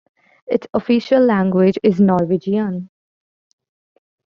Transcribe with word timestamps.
Its 0.47 0.65
official 0.73 1.19
language 1.23 1.77
is 1.83 2.01
Norwegian. 2.01 2.89